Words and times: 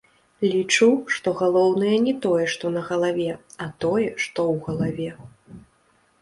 Лічу, 0.51 0.85
што 1.15 1.33
галоўнае 1.41 1.97
не 2.05 2.13
тое, 2.23 2.45
што 2.53 2.71
на 2.77 2.81
галаве, 2.89 3.29
а 3.67 3.69
тое, 3.85 4.09
што 4.25 4.39
ў 4.55 4.65
галаве. 4.71 5.09